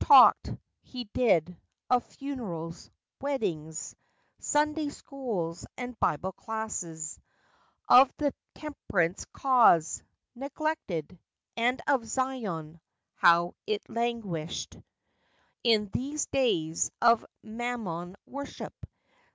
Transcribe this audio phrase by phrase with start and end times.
[0.00, 1.54] Talked, he did,
[1.90, 3.94] of funerals, weddings,
[4.38, 7.18] Sunday schools, and Bible classes;
[7.90, 10.02] Of the "temp'rance cause,"
[10.34, 11.18] neglected;
[11.58, 15.76] And of Zion—how it "languished 28 FACTS AND FANCIES.
[15.82, 18.72] In these days of mammon worship."